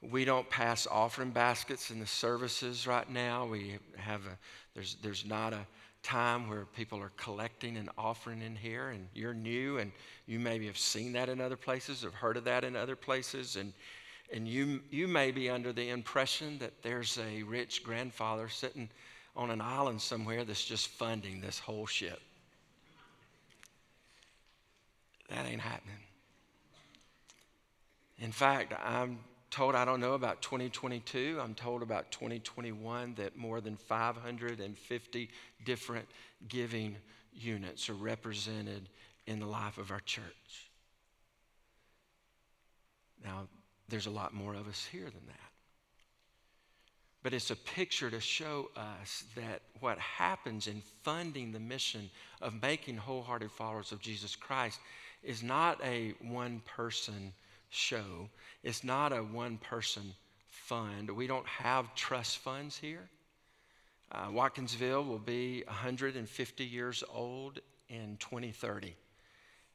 [0.00, 3.44] We don't pass offering baskets in the services right now.
[3.44, 4.38] We have a,
[4.74, 5.66] there's, there's not a
[6.02, 9.92] time where people are collecting and offering in here, and you're new, and
[10.26, 13.56] you maybe have seen that in other places, have heard of that in other places,
[13.56, 13.74] and,
[14.32, 18.88] and you, you may be under the impression that there's a rich grandfather sitting
[19.36, 22.20] on an island somewhere that's just funding this whole ship.
[25.28, 25.94] That ain't happening.
[28.18, 31.38] In fact, I'm told I don't know about 2022.
[31.42, 35.30] I'm told about 2021 that more than 550
[35.64, 36.06] different
[36.48, 36.96] giving
[37.32, 38.88] units are represented
[39.26, 40.70] in the life of our church.
[43.24, 43.48] Now,
[43.88, 45.49] there's a lot more of us here than that.
[47.22, 52.62] But it's a picture to show us that what happens in funding the mission of
[52.62, 54.80] making wholehearted followers of Jesus Christ
[55.22, 57.32] is not a one person
[57.68, 58.28] show,
[58.62, 60.14] it's not a one person
[60.48, 61.10] fund.
[61.10, 63.08] We don't have trust funds here.
[64.12, 68.94] Uh, Watkinsville will be 150 years old in 2030.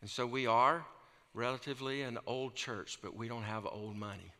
[0.01, 0.85] And so we are
[1.33, 4.31] relatively an old church, but we don't have old money.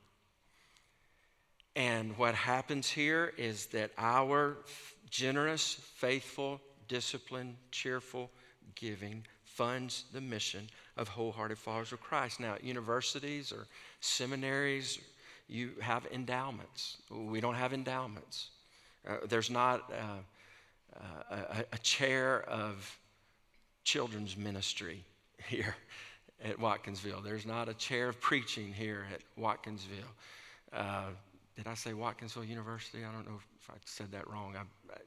[1.76, 4.58] And what happens here is that our
[5.10, 8.32] generous, faithful, disciplined, cheerful
[8.76, 12.40] giving funds the mission of wholehearted followers of Christ.
[12.40, 13.68] Now, universities or
[14.00, 15.00] seminaries,
[15.48, 16.98] you have endowments.
[17.10, 18.50] We don't have endowments.
[19.08, 22.98] Uh, there's not uh, uh, a, a chair of
[23.84, 25.04] children's ministry
[25.48, 25.76] here
[26.44, 27.24] at Watkinsville.
[27.24, 30.14] There's not a chair of preaching here at Watkinsville.
[30.74, 31.12] Uh,
[31.56, 33.04] did I say Watkinsville University?
[33.06, 34.56] I don't know if I said that wrong.
[34.58, 34.62] I,
[34.94, 34.98] I,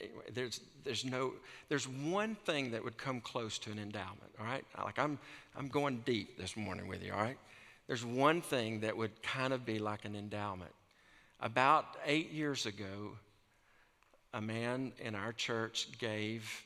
[0.00, 1.32] anyway, there's, there's no,
[1.68, 4.64] there's one thing that would come close to an endowment, all right?
[4.84, 5.18] Like I'm,
[5.56, 7.38] I'm going deep this morning with you, all right?
[7.86, 10.70] There's one thing that would kind of be like an endowment.
[11.40, 13.16] About eight years ago,
[14.34, 16.62] a man in our church gave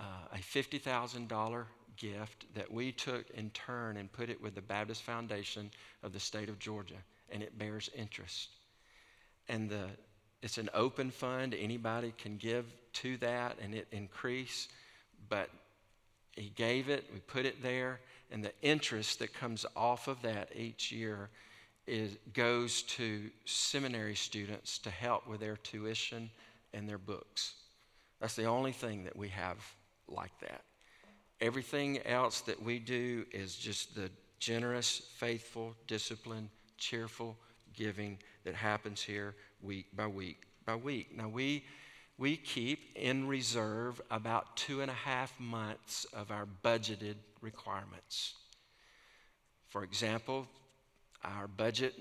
[0.00, 1.64] uh, a $50,000
[1.96, 5.70] gift that we took in turn and put it with the Baptist Foundation
[6.02, 6.94] of the state of Georgia
[7.30, 8.48] and it bears interest.
[9.48, 9.86] And the,
[10.42, 14.68] it's an open fund, anybody can give to that and it increase,
[15.28, 15.50] but
[16.32, 20.50] he gave it, we put it there, and the interest that comes off of that
[20.54, 21.28] each year
[21.86, 26.30] is, goes to seminary students to help with their tuition
[26.72, 27.54] and their books.
[28.20, 29.58] That's the only thing that we have
[30.08, 30.62] like that.
[31.40, 36.48] Everything else that we do is just the generous, faithful, disciplined
[36.80, 37.36] cheerful
[37.72, 41.16] giving that happens here week by week by week.
[41.16, 41.64] Now, we,
[42.18, 48.34] we keep in reserve about two and a half months of our budgeted requirements.
[49.68, 50.46] For example,
[51.24, 51.94] our budget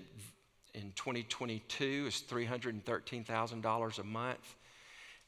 [0.74, 4.56] in 2022 is $313,000 a month.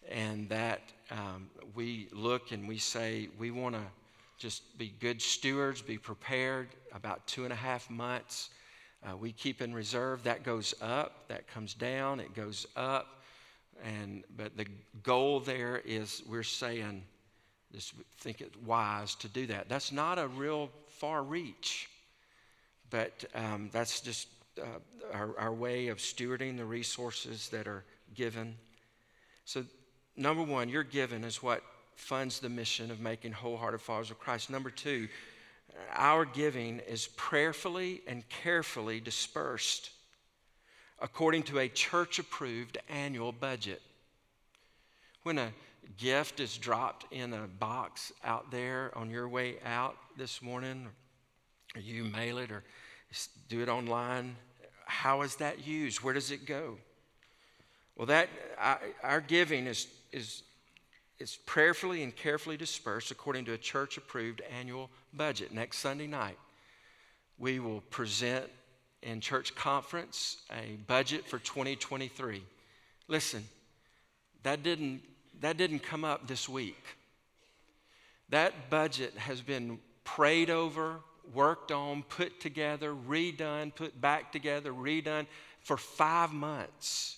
[0.10, 3.82] And that um, we look and we say, we want to
[4.40, 8.50] just be good stewards, be prepared about two and a half months
[9.08, 10.24] uh, we keep in reserve.
[10.24, 13.22] That goes up, that comes down, it goes up.
[13.84, 14.68] And, but the
[15.02, 17.04] goal there is we're saying,
[17.74, 19.70] just think it wise to do that.
[19.70, 21.90] That's not a real far reach,
[22.90, 24.28] but um, that's just
[24.60, 24.66] uh,
[25.14, 27.84] our, our way of stewarding the resources that are
[28.14, 28.56] given.
[29.46, 29.64] So,
[30.16, 31.64] number one, your giving is what
[31.96, 34.50] funds the mission of making wholehearted followers of Christ.
[34.50, 35.08] Number two,
[35.94, 39.92] our giving is prayerfully and carefully dispersed
[41.02, 43.82] according to a church approved annual budget.
[45.24, 45.52] When a
[45.98, 50.88] gift is dropped in a box out there on your way out this morning,
[51.76, 52.64] or you mail it or
[53.50, 54.36] do it online,
[54.86, 56.02] how is that used?
[56.02, 56.78] Where does it go?
[57.96, 58.30] Well, that
[59.04, 60.44] our giving is, is
[61.22, 65.54] it's prayerfully and carefully dispersed according to a church approved annual budget.
[65.54, 66.38] Next Sunday night,
[67.38, 68.46] we will present
[69.04, 72.44] in church conference a budget for 2023.
[73.08, 73.48] Listen,
[74.42, 75.02] that didn't,
[75.42, 76.84] that didn't come up this week.
[78.30, 80.96] That budget has been prayed over,
[81.36, 85.28] worked on, put together, redone, put back together, redone
[85.62, 87.18] for five months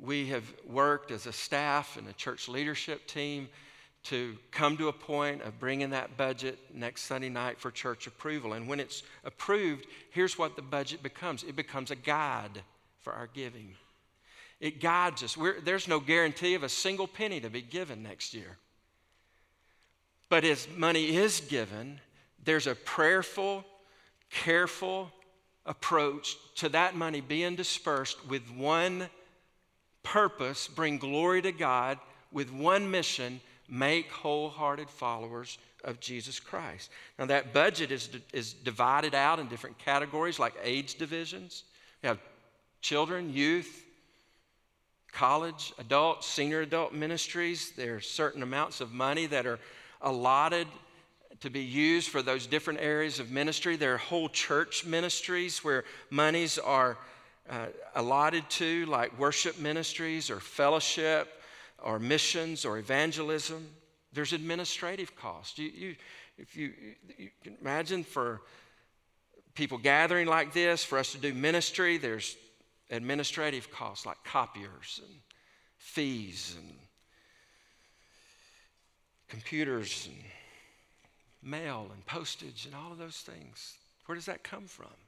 [0.00, 3.48] we have worked as a staff and a church leadership team
[4.04, 8.52] to come to a point of bringing that budget next Sunday night for church approval.
[8.52, 12.62] And when it's approved, here's what the budget becomes it becomes a guide
[13.00, 13.74] for our giving.
[14.60, 15.36] It guides us.
[15.36, 18.56] We're, there's no guarantee of a single penny to be given next year.
[20.28, 22.00] But as money is given,
[22.44, 23.64] there's a prayerful,
[24.30, 25.10] careful
[25.66, 29.08] approach to that money being dispersed with one
[30.06, 31.98] purpose, bring glory to God
[32.32, 36.90] with one mission make wholehearted followers of Jesus Christ.
[37.18, 41.64] Now, that budget is, is divided out in different categories like age divisions.
[42.02, 42.18] We have
[42.80, 43.84] children, youth,
[45.12, 47.72] college, adult, senior adult ministries.
[47.72, 49.58] There are certain amounts of money that are
[50.02, 50.68] allotted
[51.40, 53.76] to be used for those different areas of ministry.
[53.76, 56.96] There are whole church ministries where monies are
[57.50, 61.40] uh, allotted to, like worship ministries or fellowship
[61.82, 63.66] or missions or evangelism.
[64.12, 65.58] There's administrative costs.
[65.58, 65.96] You, you,
[66.38, 66.72] if you,
[67.18, 67.30] you
[67.60, 68.42] imagine for
[69.54, 72.36] people gathering like this, for us to do ministry, there's
[72.90, 75.14] administrative costs like copiers and
[75.78, 76.74] fees and
[79.28, 80.22] computers and
[81.42, 83.76] mail and postage and all of those things.
[84.06, 85.05] Where does that come from?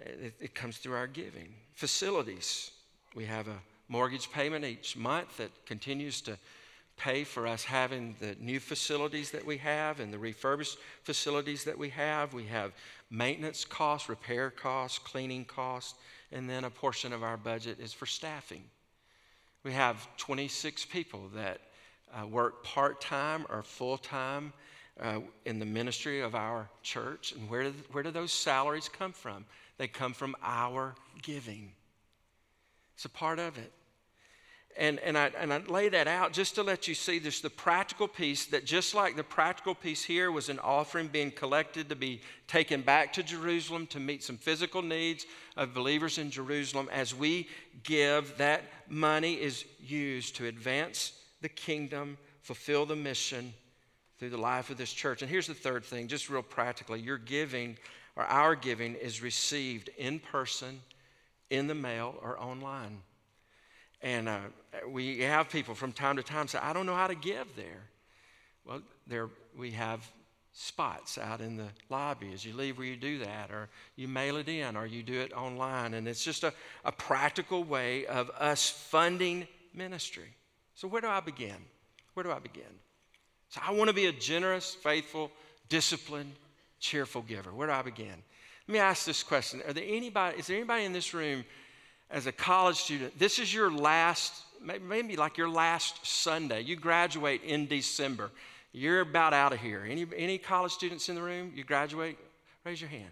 [0.00, 1.54] It, it, comes through our giving.
[1.74, 2.70] Facilities.
[3.14, 6.38] We have a mortgage payment each month that continues to
[6.96, 11.76] pay for us having the new facilities that we have and the refurbished facilities that
[11.76, 12.32] we have.
[12.32, 12.72] We have
[13.10, 15.98] maintenance costs, repair costs, cleaning costs,
[16.30, 18.62] and then a portion of our budget is for staffing.
[19.64, 21.60] We have 26 people that
[22.12, 24.52] uh, work part time or full time
[25.00, 27.32] uh, in the ministry of our church.
[27.32, 29.44] And where where do those salaries come from?
[29.82, 31.72] They come from our giving.
[32.94, 33.72] It's a part of it.
[34.76, 37.50] And, and, I, and I lay that out just to let you see there's the
[37.50, 41.96] practical piece that just like the practical piece here was an offering being collected to
[41.96, 45.26] be taken back to Jerusalem to meet some physical needs
[45.56, 47.48] of believers in Jerusalem, as we
[47.82, 51.10] give, that money is used to advance
[51.40, 53.52] the kingdom, fulfill the mission
[54.20, 55.22] through the life of this church.
[55.22, 57.76] And here's the third thing, just real practically your giving
[58.16, 60.80] or our giving is received in person,
[61.50, 62.98] in the mail, or online.
[64.02, 64.38] And uh,
[64.88, 67.84] we have people from time to time say, I don't know how to give there.
[68.64, 70.08] Well, there we have
[70.52, 74.36] spots out in the lobby as you leave where you do that, or you mail
[74.36, 75.94] it in, or you do it online.
[75.94, 76.52] And it's just a,
[76.84, 80.28] a practical way of us funding ministry.
[80.74, 81.56] So, where do I begin?
[82.14, 82.62] Where do I begin?
[83.48, 85.30] So, I want to be a generous, faithful,
[85.68, 86.32] disciplined,
[86.82, 87.52] cheerful giver.
[87.54, 88.14] Where do I begin?
[88.68, 91.44] Let me ask this question Are there anybody, is there anybody in this room
[92.10, 93.18] as a college student?
[93.18, 96.60] This is your last, maybe like your last Sunday.
[96.60, 98.30] You graduate in December.
[98.72, 99.86] You're about out of here.
[99.88, 101.52] Any, any college students in the room?
[101.54, 102.18] You graduate?
[102.64, 103.10] Raise your hand.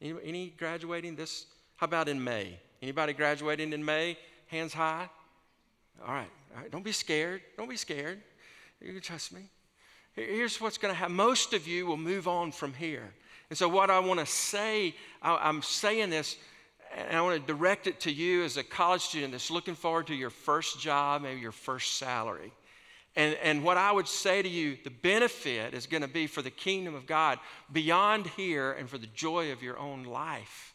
[0.00, 1.46] Any, any graduating this?
[1.76, 2.58] How about in May?
[2.82, 4.18] Anybody graduating in May?
[4.48, 5.08] Hands high?
[6.06, 6.30] All right.
[6.54, 7.42] All right, don't be scared.
[7.56, 8.20] Don't be scared.
[8.80, 9.42] You can trust me.
[10.16, 11.14] Here's what's going to happen.
[11.14, 13.12] Most of you will move on from here.
[13.50, 16.36] And so, what I want to say, I'm saying this,
[16.96, 20.06] and I want to direct it to you as a college student that's looking forward
[20.06, 22.50] to your first job, maybe your first salary.
[23.14, 26.42] And, and what I would say to you, the benefit is going to be for
[26.42, 27.38] the kingdom of God
[27.72, 30.74] beyond here and for the joy of your own life.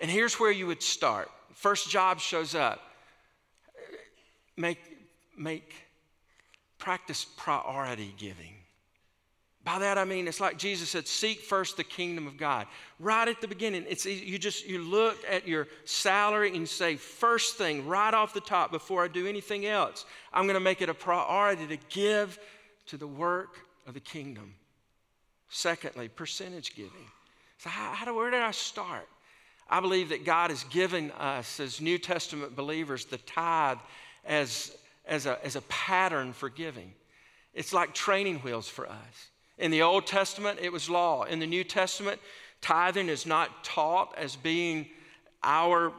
[0.00, 1.28] And here's where you would start.
[1.54, 2.80] First job shows up.
[4.56, 4.78] Make
[5.36, 5.72] make
[6.78, 8.59] practice priority giving.
[9.64, 12.66] By that I mean it's like Jesus said, seek first the kingdom of God.
[12.98, 16.96] Right at the beginning, it's you just you look at your salary and you say,
[16.96, 20.80] first thing, right off the top, before I do anything else, I'm going to make
[20.80, 22.38] it a priority to give
[22.86, 24.54] to the work of the kingdom.
[25.50, 27.06] Secondly, percentage giving.
[27.58, 29.06] So how, how do, where did I start?
[29.68, 33.78] I believe that God has given us as New Testament believers the tithe
[34.24, 36.92] as as a, as a pattern for giving.
[37.52, 39.30] It's like training wheels for us.
[39.60, 41.24] In the Old Testament, it was law.
[41.24, 42.18] In the New Testament,
[42.62, 44.88] tithing is not taught as being
[45.42, 45.92] our,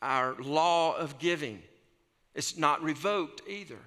[0.00, 1.60] our law of giving,
[2.34, 3.78] it's not revoked either.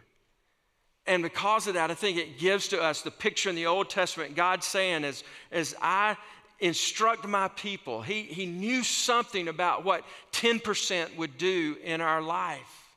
[1.05, 3.89] And because of that, I think it gives to us the picture in the Old
[3.89, 6.15] Testament, God saying, as, as I
[6.59, 12.89] instruct my people, he, he knew something about what 10% would do in our life.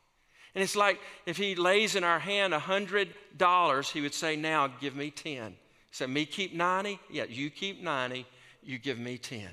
[0.54, 4.68] And it's like if he lays in our hand a $100, he would say, Now
[4.68, 5.56] give me 10.
[5.96, 7.00] Said, Me keep 90?
[7.10, 8.26] Yeah, you keep 90,
[8.62, 9.48] you give me 10.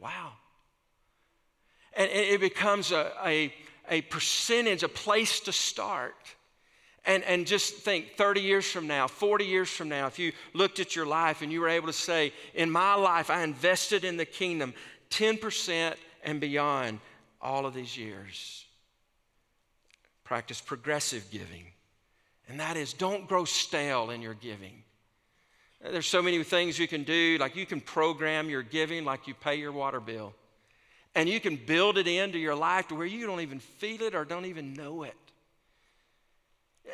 [0.00, 0.32] Wow.
[1.96, 3.54] And it becomes a, a,
[3.88, 6.16] a percentage, a place to start.
[7.04, 10.80] And, and just think 30 years from now, 40 years from now, if you looked
[10.80, 14.16] at your life and you were able to say, In my life, I invested in
[14.16, 14.74] the kingdom
[15.10, 16.98] 10% and beyond
[17.40, 18.64] all of these years
[20.24, 21.66] practice progressive giving.
[22.48, 24.83] And that is don't grow stale in your giving.
[25.90, 29.34] There's so many things you can do, like you can program your giving like you
[29.34, 30.34] pay your water bill.
[31.14, 34.14] And you can build it into your life to where you don't even feel it
[34.14, 35.14] or don't even know it.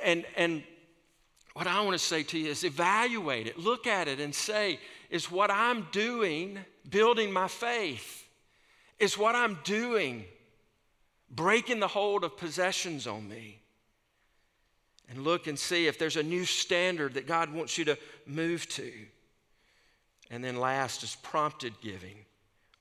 [0.02, 0.64] And, and
[1.54, 4.80] what I want to say to you is evaluate it, look at it, and say,
[5.08, 8.26] is what I'm doing building my faith?
[8.98, 10.24] Is what I'm doing
[11.30, 13.59] breaking the hold of possessions on me.
[15.10, 18.68] And look and see if there's a new standard that God wants you to move
[18.70, 18.92] to.
[20.30, 22.16] And then last is prompted giving.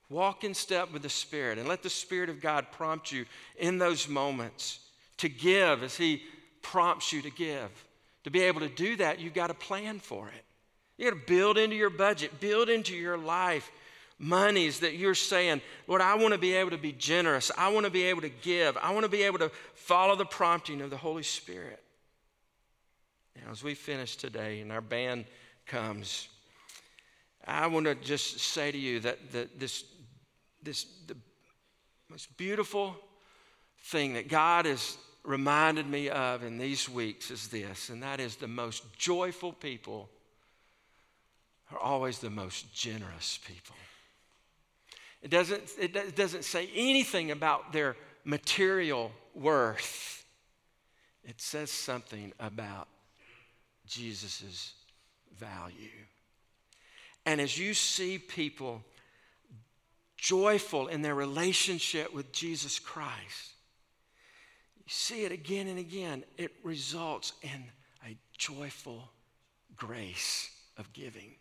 [0.09, 3.25] Walk in step with the Spirit and let the Spirit of God prompt you
[3.57, 4.79] in those moments
[5.17, 6.21] to give as He
[6.61, 7.69] prompts you to give.
[8.25, 10.43] To be able to do that, you've got to plan for it.
[10.97, 13.71] You got to build into your budget, build into your life
[14.19, 17.49] monies that you're saying, Lord, I want to be able to be generous.
[17.57, 18.77] I want to be able to give.
[18.77, 21.81] I want to be able to follow the prompting of the Holy Spirit.
[23.35, 25.25] Now, as we finish today and our band
[25.65, 26.29] comes,
[27.45, 29.83] I want to just say to you that, that this,
[30.61, 31.15] this the
[32.09, 32.95] most beautiful
[33.83, 38.35] thing that God has reminded me of in these weeks is this, and that is
[38.35, 40.09] the most joyful people
[41.71, 43.75] are always the most generous people.
[45.21, 50.25] It doesn't, it doesn't say anything about their material worth.
[51.23, 52.87] It says something about
[53.89, 54.73] Jesus'
[55.37, 55.89] value.
[57.25, 58.81] And as you see people
[60.17, 63.53] joyful in their relationship with Jesus Christ,
[64.77, 67.65] you see it again and again, it results in
[68.05, 69.09] a joyful
[69.75, 71.35] grace of giving.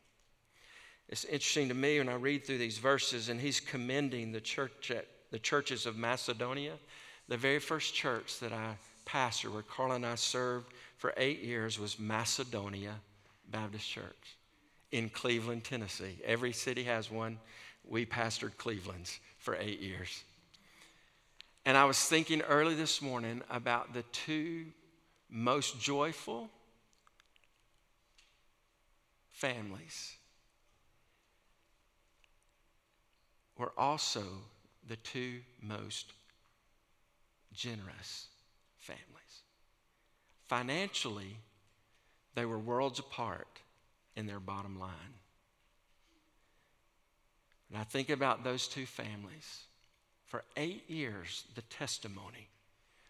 [1.08, 4.90] It's interesting to me when I read through these verses, and he's commending the church
[4.90, 6.74] at the churches of Macedonia,
[7.28, 11.78] the very first church that I pastor, where Carl and I served for eight years,
[11.78, 12.94] was Macedonia
[13.50, 14.36] Baptist Church
[14.90, 16.18] in Cleveland, Tennessee.
[16.24, 17.38] Every city has one.
[17.84, 20.24] We pastored Cleveland's for eight years.
[21.64, 24.66] And I was thinking early this morning about the two
[25.30, 26.50] most joyful
[29.30, 30.16] families
[33.56, 34.22] were also
[34.88, 36.12] the two most
[37.52, 38.26] generous
[38.78, 39.17] families.
[40.48, 41.36] Financially,
[42.34, 43.60] they were worlds apart
[44.16, 44.90] in their bottom line.
[47.70, 49.62] And I think about those two families.
[50.26, 52.48] For eight years, the testimony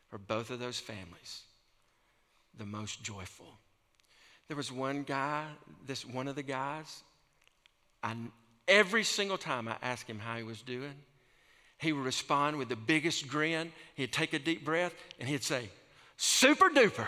[0.09, 1.43] for both of those families,
[2.57, 3.59] the most joyful.
[4.47, 5.45] There was one guy,
[5.87, 7.03] this one of the guys,
[8.03, 8.15] I
[8.69, 10.93] Every single time I asked him how he was doing,
[11.79, 13.73] he would respond with the biggest grin.
[13.95, 15.71] He'd take a deep breath and he'd say,
[16.19, 17.07] Super duper.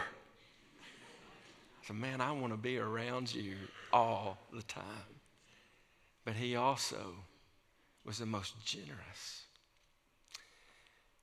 [1.93, 3.57] Man, I want to be around you
[3.93, 4.85] all the time.
[6.25, 7.15] But he also
[8.05, 9.45] was the most generous.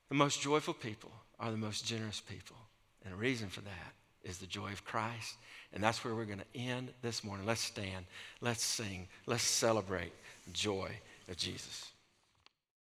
[0.08, 2.56] The most joyful people are the most generous people.
[3.04, 3.92] And the reason for that
[4.22, 5.36] is the joy of Christ.
[5.72, 7.46] And that's where we're going to end this morning.
[7.46, 8.06] Let's stand,
[8.40, 10.12] let's sing, let's celebrate
[10.52, 10.90] joy
[11.28, 11.90] of Jesus.